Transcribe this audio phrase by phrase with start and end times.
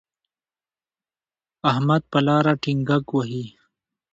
[1.69, 3.45] احمد په لاره ډینګګ وهي.